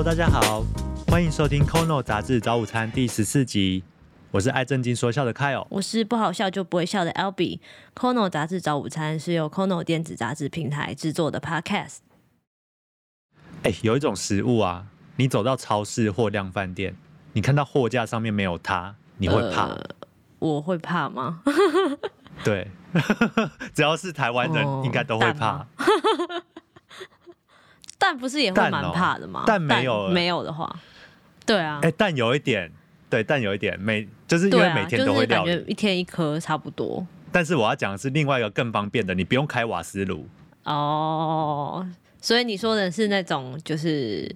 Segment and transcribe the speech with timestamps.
[0.00, 0.64] Hello，大家好，
[1.08, 3.84] 欢迎收听《Kono 杂志早午餐》第十四集。
[4.30, 7.60] 我是爱正经说笑的 Kyle，我是不好笑就不会笑的 Albie。
[7.94, 11.98] Kono 杂志早午餐是由 Kono 电子杂志平台制作的 Podcast。
[13.64, 14.86] 哎，有一种食物啊，
[15.16, 16.96] 你走到超市或量饭店，
[17.34, 19.76] 你看到货架上面没有它，你会怕？
[20.38, 21.42] 我会怕吗？
[22.42, 22.70] 对，
[23.74, 25.66] 只要是台湾人，应该都会怕。
[28.10, 29.44] 蛋不是也会蛮怕的吗？
[29.46, 30.68] 蛋没有没有的话，
[31.46, 31.78] 对啊。
[31.80, 32.68] 哎，蛋有一点，
[33.08, 37.06] 对，蛋有一点，每就是因为每天都会感觉一天一颗差不多。
[37.30, 40.26] 但是我要讲的是另外一个更方便的，你不用开瓦斯炉。
[40.64, 41.86] 哦，
[42.20, 44.28] 所以你说的是那种就是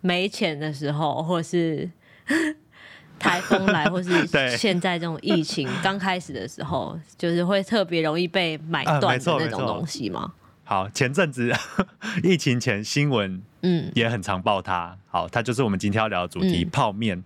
[0.00, 1.88] 没钱的时候，或是
[3.20, 4.26] 台风来，或是
[4.58, 10.32] 现在这种疫情刚开始的时候，就是会特别容易被买断的那种东西吗？
[10.68, 11.50] 好，前阵子
[12.22, 14.94] 疫情前新闻，嗯，也很常报它。
[15.06, 17.24] 好，它就是我们今天要聊的主题——泡面。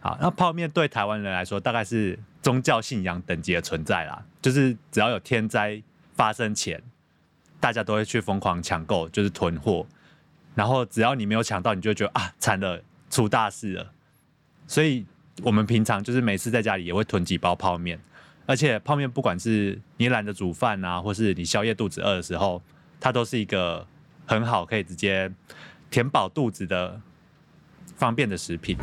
[0.00, 4.24] 好，那泡面对台湾人来说，大概是宗教信仰等级的存在啦。
[4.40, 5.82] 就是只要有天灾
[6.14, 6.82] 发生前，
[7.60, 9.86] 大家都会去疯狂抢购，就是囤货。
[10.54, 13.92] 然后只要你没有抢到，你就觉得啊，惨了，出大事了。
[14.66, 15.04] 所以
[15.42, 18.00] 我们平常就是每次在家里也会囤几包泡面。
[18.46, 22.62] 而且泡面不管是你懒得煮饭啊，或是你宵夜肚子饿的时候。
[23.00, 23.86] 它都是一个
[24.26, 25.30] 很好可以直接
[25.90, 27.00] 填饱肚子的
[27.96, 28.76] 方便的食品。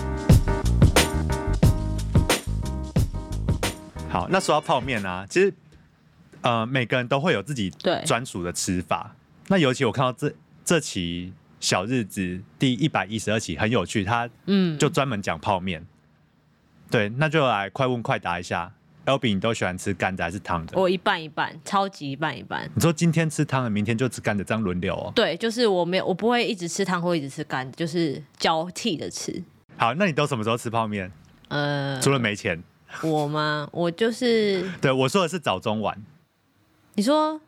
[4.09, 5.53] 好，那说到泡面啊，其实
[6.41, 7.69] 呃每个人都会有自己
[8.05, 9.15] 专属的吃法。
[9.47, 15.85] 那尤其我看到这这期小日子第一百一十二期很有趣，它嗯就专门讲泡面。
[16.89, 18.71] 对，那就来快问快答一下。
[19.05, 20.77] L B，你都喜欢吃干的还是汤的？
[20.79, 22.69] 我一半一半，超级一半一半。
[22.73, 25.11] 你说今天吃汤的，明天就吃干的，这样轮流哦？
[25.15, 29.43] 对，就是我没有，我不会一直吃汤或一直吃干，就是交替的吃。
[29.77, 31.11] 好，那你都什么时候吃泡面？
[31.49, 32.61] 呃，除了没钱。
[33.03, 33.67] 我吗？
[33.71, 34.67] 我就是。
[34.81, 35.95] 对，我说的是早中晚。
[36.95, 37.39] 你说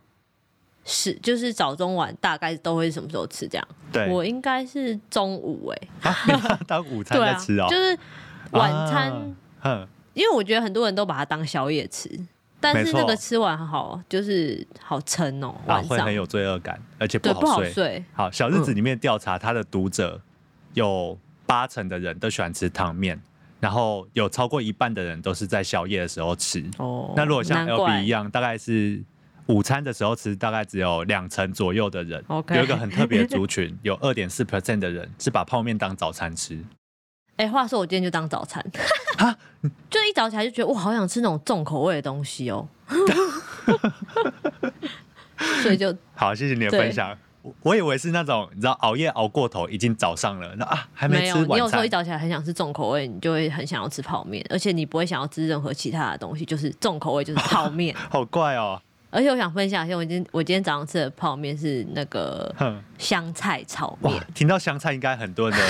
[0.85, 3.47] 是，就是早中晚大概都会什么时候吃？
[3.47, 3.67] 这样？
[3.91, 6.13] 对，我应该是中午哎，
[6.67, 7.97] 当午餐在吃哦， 就是
[8.51, 9.35] 晚餐。
[9.62, 9.88] 哼。
[10.17, 12.09] 因为我觉得很多人都把它当宵夜吃，
[12.59, 18.03] 但是那个吃完好就是好撑哦，晚上会很有罪恶感，而且不好睡。
[18.13, 20.19] 好，小日子里面调查他的读者
[20.73, 23.22] 有八成的人都喜欢吃汤面，
[23.59, 26.67] 然后有超过一半的人都是在宵夜的时候吃。
[26.79, 28.99] 哦，那如果像 L B 一样，大概是
[29.45, 32.25] 午餐的时候吃，大概只有两成左右的人。
[32.55, 36.59] 有一个很特别的族群，有二点四 percent 的人是把泡面当早餐吃。
[37.37, 38.63] 哎，话说我今天就当早餐，
[39.89, 42.67] 就一早起来就觉得哇，好想吃那种重口味的东西哦，
[45.61, 47.15] 所以就 好，谢谢你的分享。
[47.43, 51.49] 我我以为是那种你知道熬夜熬过头，已经早上了，那啊还没吃晚餐。
[51.49, 57.95] 你有时候一早起来很想吃重口味，你就会很想要吃泡面，而且你不会想要吃任何其他的东西，就是重口味就是泡面。
[58.09, 58.81] 好怪哦！
[59.09, 62.53] 而且我想分享一下，我今天我今天早上吃的泡面是那个
[62.97, 64.27] 香菜炒面。
[64.33, 65.65] 听到香菜，应该很多人的。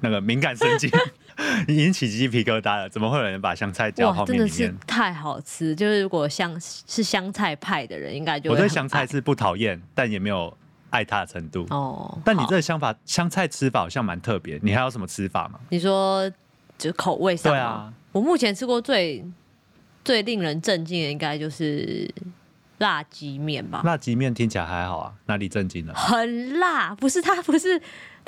[0.00, 0.90] 那个敏感神经
[1.68, 4.48] 引起鸡皮疙瘩了，怎么会有人把香菜加泡面里面？
[4.48, 10.56] 真的是太好吃，就是如果香是香菜派的人，应该就我对香菜是不讨厌，但也没有
[10.90, 12.18] 爱它的程度哦。
[12.24, 15.60] 但你这个想法，香菜吃法好像蛮特别，你还有什么吃法吗？
[15.68, 16.30] 你说
[16.76, 19.24] 就口味上，对啊，我目前吃过最
[20.04, 22.08] 最令人震惊的，应该就是
[22.78, 23.82] 辣鸡面吧？
[23.84, 25.94] 辣鸡面听起来还好啊，哪里震惊了？
[25.94, 27.80] 很辣，不是它不是。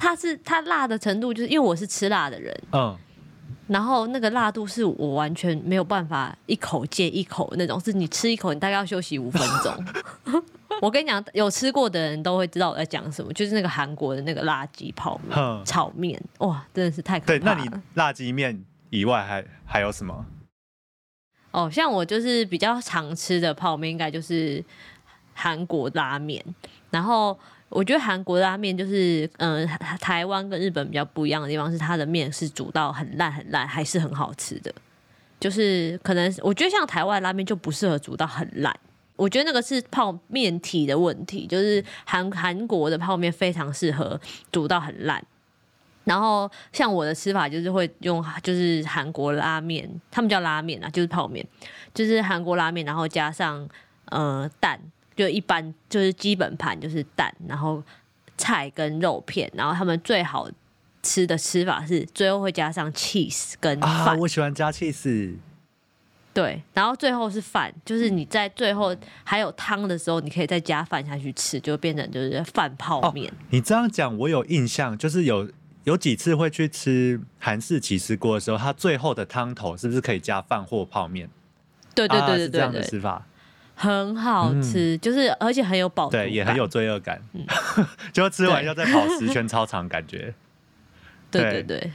[0.02, 2.96] 它是它辣的程度，就是因为我是吃辣的人，嗯，
[3.66, 10.42] 然后那个辣度是我完全没有办法一口接一口那种，是你吃一口，你大概要休息五分钟。
[10.80, 17.38] 我跟你讲，有吃过的人都会知道我在讲什么，就是那个韩国的那个辣鸡泡面、炒面，哇，真的是太可怕了。
[17.38, 20.24] 对，那你辣鸡面以外还还有什么？
[21.50, 24.64] 哦，像我就是比较常吃的泡面，应该就是
[25.34, 26.44] 韩国拉面，
[26.90, 27.38] 然后。
[27.72, 29.64] 我觉得韩国拉面就是，嗯，
[30.00, 34.74] 台湾跟日本比较不一样的地方是，它的面是煮到很烂很烂，还是很好吃的。
[35.38, 38.76] 就是可能我觉得像台湾拉面就不适合煮到很烂，
[39.14, 41.46] 我觉得那个是泡面体的问题。
[41.46, 44.20] 就是韩韩国的泡面非常适合
[44.50, 45.24] 煮到很烂。
[46.04, 51.46] 然后像我的吃法就是会用，就是韩国拉面，他们叫拉面啊，就是泡面，
[51.94, 53.68] 就是韩国拉面，然后加上
[54.06, 54.80] 呃蛋。
[55.16, 57.82] 就一般就是基本盘就是蛋，然后
[58.38, 60.48] 菜跟肉片，然后他们最好
[61.02, 64.18] 吃的吃法是最后会加上 cheese 跟饭。
[64.18, 65.34] 我喜欢加 cheese。
[66.32, 73.30] 对，然后最后是饭，就是你在最后还有汤的时候，你可以再加饭下去吃，就变成就是饭泡面。
[73.50, 75.50] 你这样讲我有印象，就是有
[75.84, 81.28] 有几次会去吃韩式起司锅的时候，它最后的汤头是不是可以加饭或泡面？
[81.94, 83.26] 对对对对对，这样的吃法。
[83.74, 87.20] 很好吃，就是而且很有饱足对，也很有罪恶感，
[88.12, 90.34] 就吃完要再跑十圈操场，感觉。
[91.30, 91.50] 对。
[91.50, 91.92] 对对。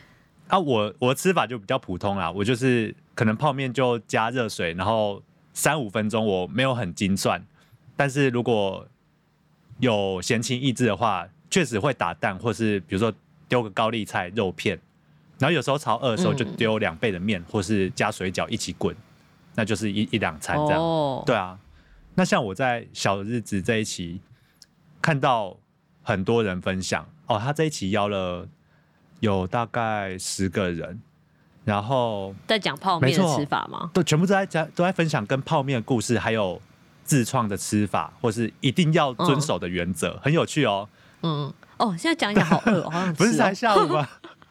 [0.47, 5.21] 啊，我我吃法就比较普通啦，我就是可能泡面就加热水，然后
[5.53, 7.43] 三五分钟，我没有很精算，
[7.95, 8.87] 但是如果
[9.79, 13.13] 有闲情逸致的话，确实会打蛋，或是比如说
[13.47, 14.79] 丢个高丽菜肉片，
[15.39, 18.95] 然后有时候炒二的时候就丢两倍的面，或是加水饺一起滚，
[19.55, 21.23] 那就是一一两餐这样。
[21.25, 21.57] 对啊，
[22.15, 24.19] 那像我在小日子这一期
[25.01, 25.57] 看到
[26.03, 28.47] 很多人分享哦，他这一期邀了。
[29.21, 31.01] 有大概十个人，
[31.63, 33.89] 然后在讲泡面的吃法吗？
[33.93, 36.61] 都全部都在讲，都在分享跟泡面的故事，还有
[37.05, 40.87] 自创的吃法，或是一定要遵守的原则，很有趣哦。
[41.23, 44.07] 嗯，哦，现在讲一讲好饿， 好像不是才下午吗？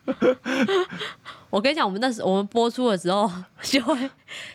[1.50, 3.30] 我跟你讲，我们那时我们播出的时候，
[3.62, 4.10] 就会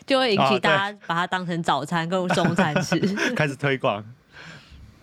[0.06, 2.98] 就会引起大家把它当成早餐跟中餐吃，
[3.34, 4.04] 开始推广。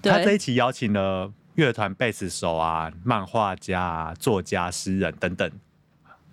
[0.02, 1.32] 他这一期邀请了。
[1.58, 5.52] 乐团贝斯手啊，漫画家、作家、诗人等等，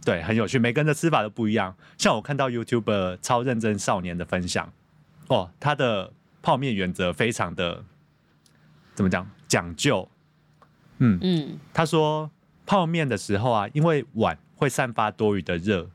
[0.04, 0.58] 对，很有趣。
[0.58, 1.74] 每个人的吃法都不一样。
[1.96, 4.70] 像我看到 YouTube 超认真少年的分享，
[5.28, 7.82] 哦，他的泡面原则非常的
[8.94, 10.06] 怎么讲讲究？
[10.98, 12.30] 嗯嗯，他说
[12.66, 15.88] 泡面的时候啊，因为碗会散发多余的热。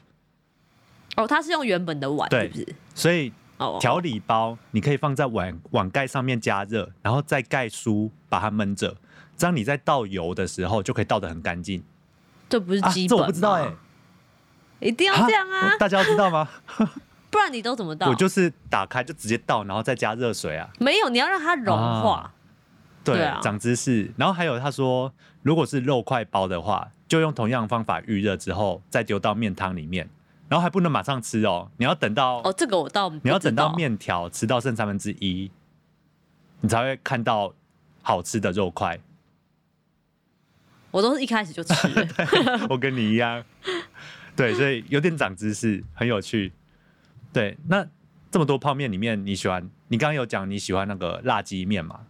[1.16, 2.51] 哦，他是用原本的碗，对，
[2.94, 3.34] 所以
[3.80, 8.96] 调理包你可以放在碗碗盖上面加热，然后再盖书把它闷着。
[9.36, 11.84] 这样你在倒油的时候就可以倒的很干净，
[12.50, 13.72] 这不是基本这我不知道哎，
[14.80, 15.75] 一定要这样啊！
[15.80, 16.48] 大家要知道吗？
[17.31, 18.10] 不然你都怎么倒？
[18.10, 20.69] 我就是打开就直接倒，然后再加热水啊。
[20.80, 22.34] 没有，你要让它融化。
[23.04, 24.12] 对啊，长知识。
[24.18, 30.07] 然后还有他说，如果是肉块包的话，就用同样方法预热之后再丢到面汤里面，
[30.48, 35.50] 然后还不能马上吃哦，你要等到哦，这个我倒你要等到面条吃到剩三分之一，
[36.62, 37.54] 你才会看到
[38.01, 39.00] 好吃的肉块。
[40.92, 41.74] 我都是一开始就吃，
[42.69, 43.44] 我跟你一样，
[44.36, 46.52] 对，所以有点长知识，很有趣。
[47.31, 47.86] 对，那
[48.31, 49.69] 这么多泡面里面，你喜欢？
[49.88, 52.02] 你刚刚有讲你喜欢那个辣鸡面吗？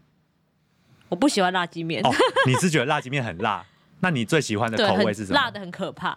[1.09, 2.01] 我不喜欢辣鸡面。
[2.05, 2.09] 哦，
[2.47, 3.65] 你是觉得辣鸡面很辣？
[3.99, 5.35] 那你最喜欢的 口味是什么？
[5.39, 6.15] 辣的很可怕。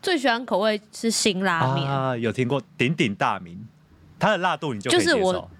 [0.00, 3.66] 最喜欢口味是辛拉面啊，有听过鼎鼎大名，
[4.18, 5.50] 它的辣度你就就是我，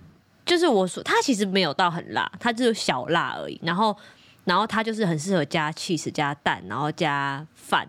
[0.47, 3.61] 就是我说它其实没有到很辣，它就是小辣而已。
[3.63, 3.97] 然后。
[4.45, 7.87] 然后它就是很适合加 cheese、加蛋，然后加饭，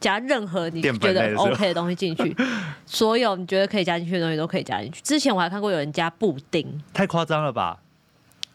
[0.00, 2.34] 加任何你觉得 OK 的东西进去。
[2.86, 5.00] 所有你觉得可以加进去的东西都可以加进去。
[5.02, 7.78] 之前我还看过有人加布丁，太夸张了吧？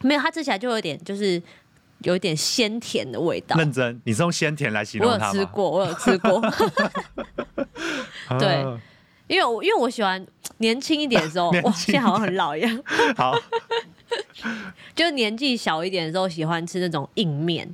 [0.00, 1.42] 没有，它吃起来就有点就是
[2.00, 3.56] 有一点鲜甜的味道。
[3.56, 6.40] 认真，你是用鲜甜来形容它我有吃过，我有吃过。
[8.38, 8.64] 对，
[9.26, 10.24] 因为我因为我喜欢
[10.58, 12.82] 年轻一点的时候， 哇，现在好像很老一样。
[13.16, 13.34] 好。
[14.94, 17.68] 就年纪小一点的时候，喜欢吃那种硬面，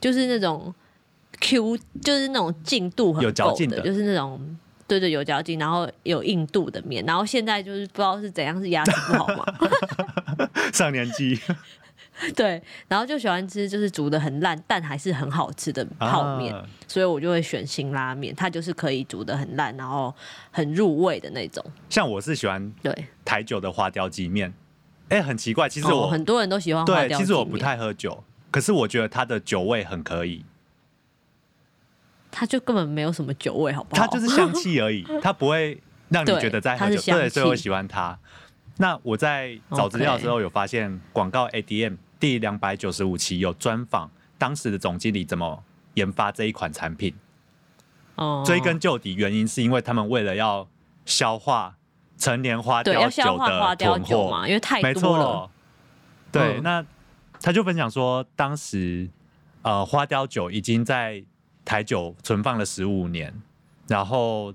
[0.00, 0.74] 就是那种
[1.40, 4.58] Q，就是那种劲度很够的，就是那种
[4.90, 7.04] 对对有嚼劲，然后有硬度的面。
[7.06, 9.46] 然后现在就是不知道是怎样，是牙齿不好吗？
[10.74, 11.38] 上年纪。
[12.34, 16.52] 对，然后就喜欢吃就是煮的很烂但还是很好吃的泡面，
[16.88, 20.12] 所以我就会选辛拉面，它就是可以煮的很烂，然后
[20.50, 21.64] 很入味的那种。
[21.88, 22.92] 像我是喜欢对
[23.24, 24.52] 台酒的花雕鸡面。
[25.08, 30.44] 哎，很奇怪，其实我很多人都喜欢对，其实我不太喝酒，可是我觉得它的酒味很可以。
[32.30, 34.02] 它就根本没有什么酒味，好不好？
[34.02, 37.00] 它就是香气而已， 它不会让你觉得在喝酒。
[37.12, 38.18] 对，所以我喜欢它。
[38.78, 45.62] 那我在找资料的时候有发现，广告 ADM 第两百九十五期有专访当时的总经理怎么
[45.94, 47.14] 研发这一款产品。
[48.14, 50.68] 哦，追根究底，原因是因为他们为了要
[51.04, 51.76] 消化。
[52.18, 55.50] 成年花雕酒的囤货嘛，因为太多了。
[56.30, 56.84] 对，那
[57.40, 59.08] 他就分享说，当时
[59.62, 61.24] 呃花雕酒已经在
[61.64, 63.32] 台酒存放了十五年，
[63.88, 64.54] 然后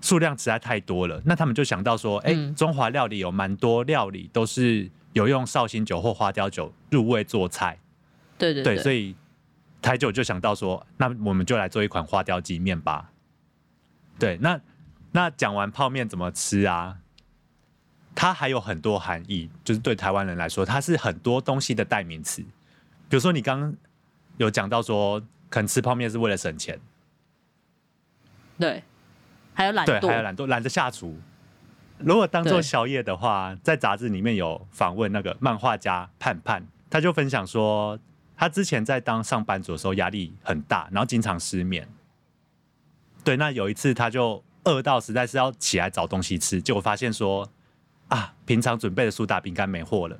[0.00, 1.20] 数量实在太多了。
[1.24, 7.78] 那他们就想到说，哎，中华料理有蛮多料理都是有用绍兴酒或花雕酒入味做菜。
[8.38, 9.14] 对对对，所以
[9.80, 13.10] 台酒就想到说，那我们就来做一款花雕鸡面吧。
[14.18, 14.60] 对，那。
[15.14, 16.96] 那讲完泡面怎么吃啊？
[18.14, 22.40] 它还有很多含义，就是对台湾人来说，它是很多东西的代名词。
[22.40, 23.76] 比如说，你刚刚
[24.38, 26.80] 有讲到说，可能吃泡面是为了省钱，
[28.58, 28.82] 对，
[29.52, 31.14] 还有懒惰，还有懒惰，懒得下厨。
[31.98, 37.98] 如果当做宵夜的话，在杂志里面有访问那个漫画家盼盼，他就分享说，
[38.34, 41.86] 他之前在当上班族的时候压力很大，然后经常失眠，
[43.22, 47.46] 对，那有一次他就饿到实在是要起来找东西吃，结果发现说
[48.08, 50.18] 啊，平常准备的苏打饼干没货了。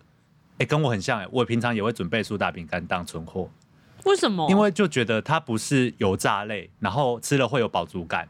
[0.59, 3.49] 哎，跟我很像哎，我平常也会准备苏打饼干当存货。
[4.05, 4.49] 为什么？
[4.51, 8.29] 因为就觉得它不是油炸类，然后吃了会有饱足感，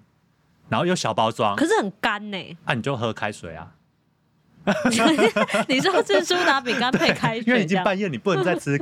[0.69, 2.57] 然后又小包装，可是很干呢。
[2.65, 3.75] 啊，你就喝开水啊。
[5.69, 8.81] 你说吃苏打饼干配开水， 因为已经半夜，你不能再吃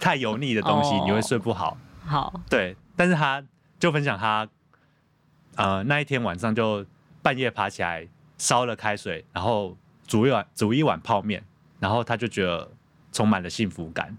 [0.00, 1.76] 太油腻的东西， 你会睡不好。
[2.06, 3.44] 好，对，但是他
[3.78, 4.48] 就分享他，
[5.56, 6.86] 呃，那一天晚上就
[7.20, 9.76] 半夜爬起来烧了开水，然后
[10.06, 11.44] 煮一碗煮一碗泡面，
[11.78, 12.70] 然后他就觉得
[13.12, 14.16] 充满了幸福感，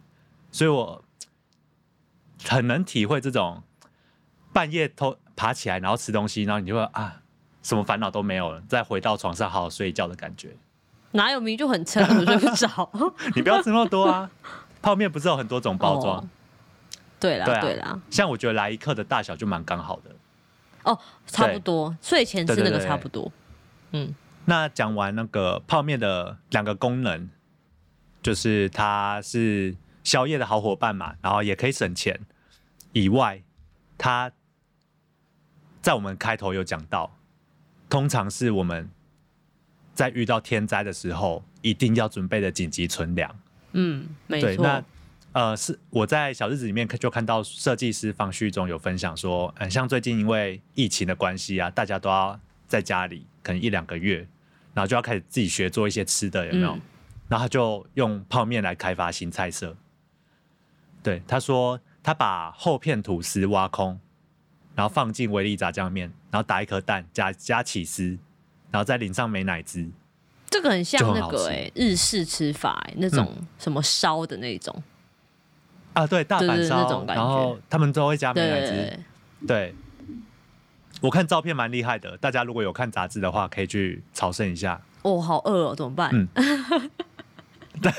[0.52, 1.03] 所以我
[2.48, 3.64] 很能体会这种
[4.52, 7.22] 半夜偷爬起来然后吃东西，然后你就会啊，
[7.62, 10.56] 什么烦恼都没有了，再回到床上好好睡一觉的感觉。
[11.12, 12.92] 哪有明就很撑，我睡不着。
[13.36, 14.30] 你不要吃那么多啊！
[14.82, 16.28] 泡面不是有很多种包装？
[17.20, 18.00] 对啦，对啦。
[18.10, 20.12] 像我觉得来一克的大小就蛮刚好的。
[20.84, 23.32] 哦，差不多，睡前吃那个差不多。
[23.92, 24.14] 嗯。
[24.46, 27.30] 那讲完那个泡面的两个功能，
[28.22, 29.74] 就是它是
[30.04, 32.20] 宵夜的好伙伴嘛，然后也可以省钱。
[32.94, 33.44] 以外，
[33.98, 34.32] 它
[35.82, 37.16] 在我们开头有讲到，
[37.90, 38.90] 通常是我们。
[39.96, 43.40] 在遇到天灾的时候，一定要准备的紧急存粮。
[43.74, 44.64] 嗯，没错。
[44.64, 44.84] 那
[45.34, 54.28] 呃，是我在小日子里面就看到设计师方旭中有分享说，嗯，像最近因为疫情的关系啊，大家都要在家里可能一两个月，
[54.74, 56.70] 然后就要开始自己学做一些吃的，有没有？
[57.30, 59.78] 然后他就用泡面来开发新菜色。
[61.04, 64.00] 对，他说他把厚片吐司挖空，
[64.76, 68.20] 然后放进威力炸酱面，然后打一颗蛋，加加起司。
[68.72, 69.88] 然后再淋上美乃滋，
[70.50, 74.82] 这个很像那个哎日式吃法哎那种什么烧的那种
[75.94, 79.00] 啊，对大阪烧那种感觉，然后他们都会加美乃滋。
[79.48, 79.76] 对，
[81.02, 84.82] 我看照片蛮厉害的，大家如果有看杂志的话，可以去朝圣一下。
[85.04, 86.10] 哦，好饿哦，怎么办？
[86.12, 86.28] 嗯，
[87.80, 87.92] 对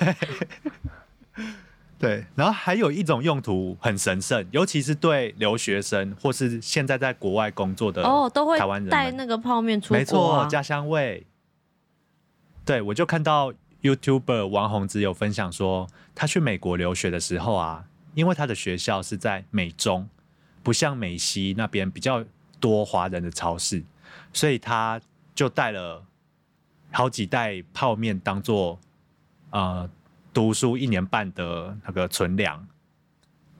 [1.97, 11.25] 对，然后还有一种用途很神圣，尤其是对留学生或是现在在国外工作的哦，都会台湾人带那个泡面出没错，家乡味。
[12.65, 17.85] 对，我就看到 YouTuber 王宏之有分享说，他去美国留学的时候啊，
[18.15, 20.09] 因为他的学校是在美中，
[20.63, 22.25] 不像美西那边比较
[22.61, 23.83] 多华人的超市，
[24.33, 25.01] 所以他
[25.35, 26.05] 就带了
[26.91, 28.79] 好几袋泡面当做
[29.51, 29.89] 呃。
[30.35, 32.67] 读书一年半的那个存粮，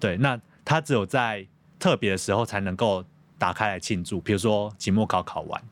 [0.01, 1.47] 对，那他只有在
[1.79, 3.05] 特别的时候才能够
[3.39, 5.63] 打开来庆祝，比如说期末考考完，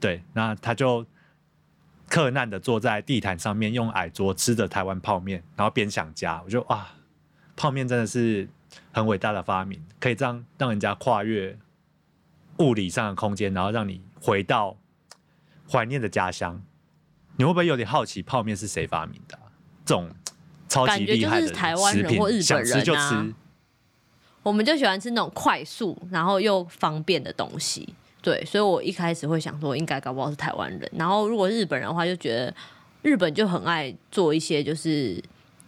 [0.00, 1.04] 对，那他就
[2.08, 6.94] 克难的坐在地毯上面，用矮桌吃着台湾泡面，然后边想家，我就啊，
[7.54, 8.48] 泡面真的是
[8.92, 11.58] 很伟大的发明，可以这样让人家跨越
[12.58, 14.76] 物理上的空间，然后让你回到
[15.70, 16.62] 怀念的家乡。
[17.36, 19.38] 你会不会有点好奇泡面是谁发明的？
[19.84, 20.08] 这种
[20.68, 23.26] 超级厉害的台湾人或日本人啊，
[24.42, 27.94] 我们就喜欢吃那种快速然后又方便的东西。
[28.20, 30.90] 对，所以我一开始会想说，应该搞不好是台湾人。
[30.96, 32.54] 然后如果日本人的话，就觉得
[33.02, 35.22] 日本就很爱做一些就是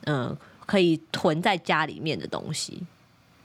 [0.04, 2.82] 嗯可以囤在家里面的东西，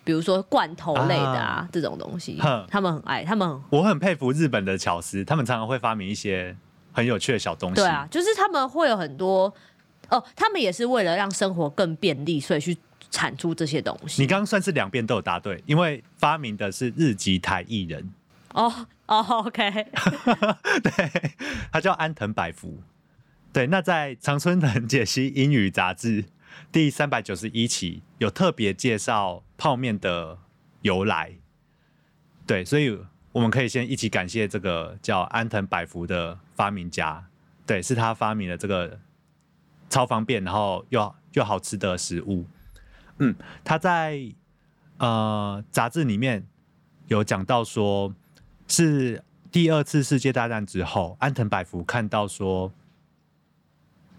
[0.06, 2.38] 比如说罐头类的啊这种东西，
[2.70, 3.24] 他们很爱。
[3.26, 6.56] 他们我很佩服日本的巧思，他们常常会发明一些
[6.94, 7.76] 很有趣的小东西。
[7.76, 9.54] 对啊，就是他们会有很多。
[10.12, 12.78] 哦，他们也是为了让生活更便利，所以去
[13.10, 14.22] 产出这些东西。
[14.22, 18.14] 你刚刚算是两边都有答对，因为发明的是日籍台艺人。
[18.54, 19.72] 哦哦，OK，
[20.84, 21.32] 对，
[21.72, 22.82] 他叫安藤百福。
[23.54, 26.26] 对，那在常春藤解析英语杂志
[26.72, 30.38] 第三百九十一期有特别介绍泡面的
[30.82, 31.32] 由来。
[32.46, 33.00] 对，所以
[33.32, 37.26] 我们可以先一起感谢这个叫安藤百福的发明家。
[37.66, 39.00] 对，是他发明了这个。
[39.92, 42.46] 超方便，然后又又好吃的食物。
[43.20, 44.20] 嗯，他在
[44.98, 46.48] 呃杂志里面
[47.08, 48.16] 有讲到说，
[48.70, 49.22] 是
[49.52, 52.72] 第二次世界大战之后，安藤百福看到说，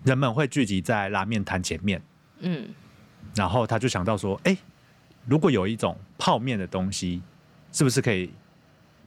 [0.05, 2.03] 人们会聚集在拉面摊前面。
[2.41, 2.69] 嗯，
[3.35, 4.55] 然后他就想到说，哎，
[5.27, 7.23] 如果有一种泡面的东西，
[7.73, 8.31] 是不是可以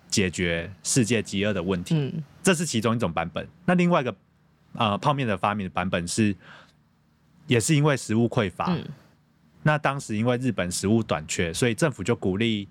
[0.09, 1.95] 解决世界饥饿的问题？
[1.95, 3.47] 嗯，这是其中一种版本。
[3.65, 4.15] 那另外一个。
[4.77, 6.35] 呃，泡面的发明的版本是，
[7.47, 8.75] 也是因为食物匮乏。
[9.63, 12.67] 那当时因为日本食物短缺，所以政府就鼓励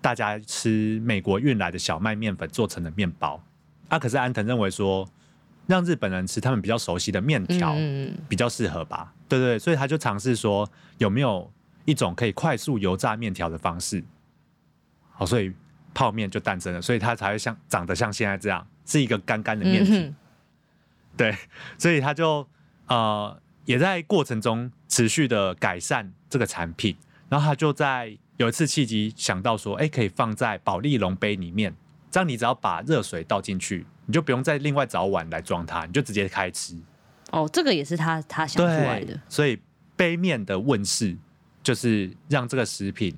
[0.00, 3.42] 大家吃美国运来的小麦面粉做成的面包。
[3.88, 5.08] 啊，可是安藤认为说，
[5.66, 7.74] 让日本人吃他们比较熟悉的面条
[8.28, 9.12] 比较适合吧？
[9.28, 11.50] 对对，所以他就尝试说，有没有
[11.86, 14.04] 一种可以快速油炸面条的方式？
[15.12, 15.52] 好，所以
[15.94, 20.12] 泡面就诞生了，所以它才会像长得像现在这样，是一个干干的面体。
[21.16, 21.36] 对，
[21.78, 22.46] 所以他就
[22.86, 26.96] 呃也在过程中持续的改善这个产品，
[27.28, 31.74] 然后他就在有一次契机想到说，哎，可以放在保利龙杯里面，
[32.10, 36.76] 这样你只要把热水倒进去，你就不用再另外找碗来装它，你就直接开吃。
[37.30, 39.18] 哦，这个也是他他想出来的。
[39.28, 39.58] 所以
[39.96, 41.16] 杯面的问世，
[41.62, 43.16] 就是让这个食品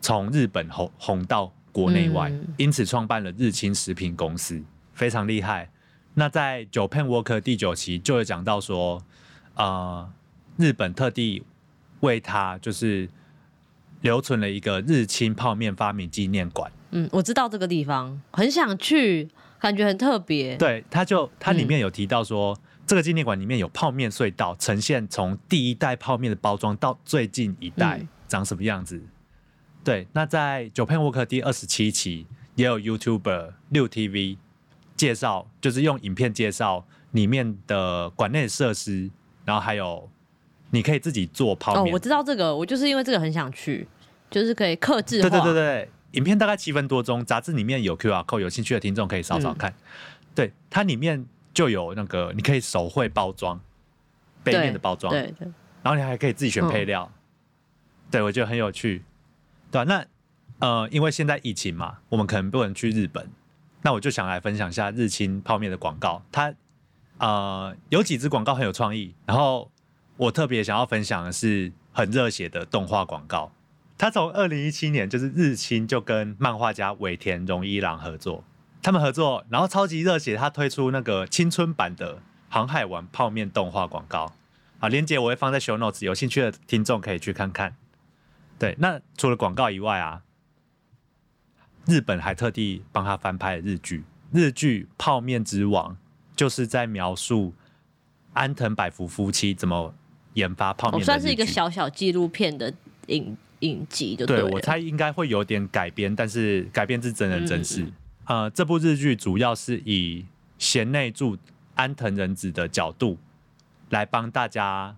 [0.00, 4.60] 从日本红红到国内外，因此创办了日清食品公司，
[4.92, 5.70] 非常厉害。
[6.18, 9.02] 那在《九 Pen Work》第九期就有讲到说，
[9.54, 10.10] 呃，
[10.56, 11.42] 日本特地
[12.00, 13.06] 为他就是
[14.00, 16.72] 留存了一个日清泡面发明纪念馆。
[16.92, 20.56] 嗯，我知道这个地方，很想去，感觉很特别。
[20.56, 29.02] 对，他就他里面有提到说，这个纪念馆里面有泡面隧道，呈现从第一代泡面的包装到最近一代长什么样子。
[29.84, 34.38] 对，那在《九 Pen Work》第二十七期也有 YouTuber 六 TV。
[34.96, 39.10] 介绍就是用影片介绍里面的馆内设施，
[39.44, 40.08] 然后还有
[40.70, 41.92] 你可以自己做泡面。
[41.92, 43.86] 哦，我知道这个，我就是因为这个很想去，
[44.30, 45.28] 就是可以克制化。
[45.28, 49.72] 对对对对，影片大概七分多钟，杂志里面有 QR code，有兴趣的听众可以扫扫看。
[50.34, 51.24] 对，它里面
[51.54, 53.60] 就有那个你可以手绘包装
[54.42, 55.48] 背面的包装，对对，
[55.82, 57.10] 然后你还可以自己选配料。
[58.10, 59.02] 对，我觉得很有趣。
[59.70, 60.04] 对，那
[60.58, 63.28] 呃，因为现在疫情嘛，我们可能不能去日本。
[63.82, 66.52] 那我就想来分享一下日清泡面的广告，它
[67.18, 69.70] 呃有几支广告很有创意，然后
[70.16, 73.52] 我特别想要分享的是很热血的动画广告。
[73.96, 78.42] 它从二零一七年就是日清就跟漫画家尾田荣一郎合作，
[78.82, 84.32] 他们合作，然后超级热血，他推出那个青春版的航海王泡面动画广告。
[84.80, 87.76] 啊，链接我会放在 show notes，有兴趣的听众可以去看看。
[88.58, 90.22] 对，那除了广告以外啊。
[91.86, 95.92] 日本还特地帮他翻拍了日剧，日剧《泡面之王》
[96.34, 97.54] 就是在描述
[98.32, 99.94] 安藤百福夫妻怎么
[100.34, 101.04] 研发泡面。
[101.04, 102.72] 算是一个小小纪录片的
[103.06, 107.86] 影影集，就对我猜应该会有点改编，但是改编自真人真事。
[108.24, 110.26] 呃，这部日剧主要是以
[110.58, 111.38] 贤内助
[111.76, 113.16] 安藤仁子的角度
[113.90, 114.96] 来帮大家，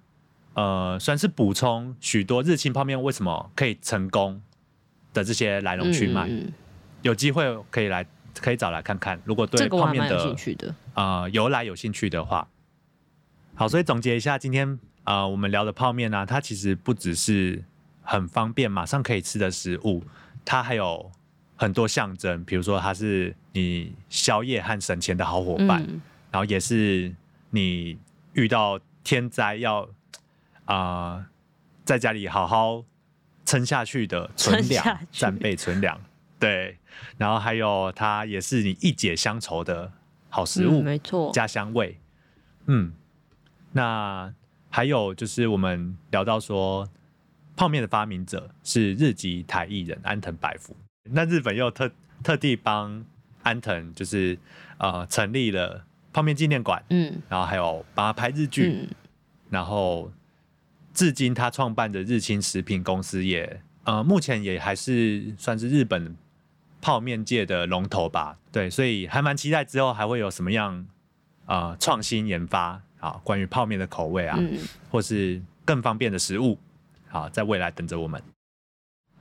[0.55, 4.41] 呃，算是补充许多日清泡面为什么可以成功
[5.13, 6.31] 的这些来龙去脉。
[7.09, 8.05] 有机会可以来，
[8.39, 9.19] 可以找来看看。
[9.25, 10.37] 如果对泡面的
[10.93, 12.47] 呃由来有兴趣的话，
[13.55, 17.65] 好，所以总结一下，今天啊我们聊的泡面呢，它其实不只是
[18.03, 20.05] 很方便马上可以吃的食物，
[20.45, 21.11] 它还有
[21.57, 25.83] 很多象征，比如说它是你宵夜和省钱的好伙伴，
[26.31, 27.11] 然后也是
[27.49, 27.97] 你
[28.35, 29.89] 遇到天灾要
[30.67, 31.25] 啊
[31.87, 32.85] 在家里好好
[33.47, 35.99] 撑下去的存粮，战备存粮。
[36.39, 36.79] 对，
[37.17, 39.93] 然后还有它也是你一解乡愁的
[40.29, 41.99] 好食物，没错，家乡味。
[42.67, 42.93] 嗯，
[43.73, 44.33] 那
[44.71, 46.89] 还有就是我们聊到说，
[47.57, 50.77] 泡面的发明者是日籍台艺人安藤百福，
[51.11, 51.91] 那日本又特
[52.23, 53.05] 特地帮
[53.43, 54.39] 安藤就是
[54.77, 58.89] 呃成立了泡面纪念馆，嗯，然后还有帮他拍日剧，
[59.51, 60.13] 然后
[60.95, 66.17] 至今他创办的日清食品公司也呃目前也还是算是日本。
[66.81, 70.87] 泡面界的龙头吧，对，所以还蛮期待之后还会有什么样
[71.47, 74.39] 啊创新研发啊，关于泡面的口味啊，
[74.91, 76.59] 或是更方便的食物，
[77.09, 78.23] 好，在未来等着我们。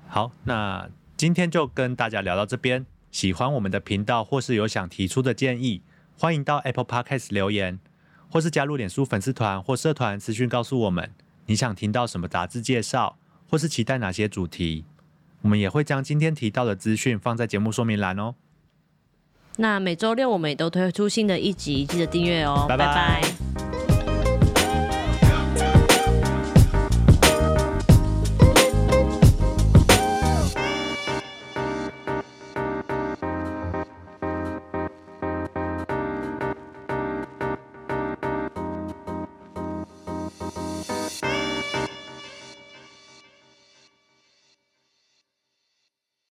[0.08, 2.86] 好，那今天就跟大家聊到这边。
[3.10, 5.82] 喜欢我们的频道或是有想提出的建议，
[6.20, 7.80] 欢迎到 Apple Podcast 留言，
[8.30, 11.12] 或是加入脸书粉丝团或社团私讯告诉我们
[11.48, 13.17] 你想听到什么杂志介绍，
[13.50, 14.86] 或是期待哪些主题。
[15.41, 18.36] 我们也会将今天提到的资讯放在节目说明栏哦。
[19.58, 22.65] 那每周六我们也都推出新的一集，记得订阅哦。
[22.67, 23.37] 拜拜。